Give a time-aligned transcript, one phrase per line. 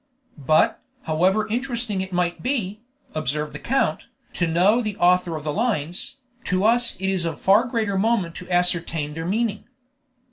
[0.47, 2.79] "But, however interesting it might be,"
[3.13, 7.39] observed the count, "to know the author of the lines, to us it is of
[7.39, 9.65] far greater moment to ascertain their meaning."